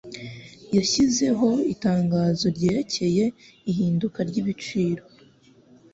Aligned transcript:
Yashyizeho 0.75 1.49
itangazo 1.73 2.45
ryerekeye 2.55 3.25
ihinduka 3.71 4.19
ryibiciro 4.29 5.03